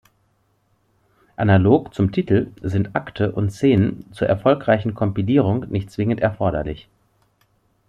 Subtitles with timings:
[1.35, 6.89] Analog zum Titel sind Akte und Szenen zur erfolgreichen Kompilierung nicht zwingend erforderlich.